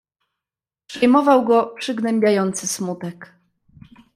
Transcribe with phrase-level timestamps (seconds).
[0.87, 3.33] "Przejmował go przygnębiający smutek."